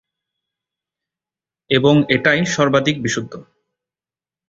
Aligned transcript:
এবং 1.69 1.95
এটাই 2.09 2.41
সর্বাধিক 2.45 2.95
বিশুদ্ধ। 3.01 3.33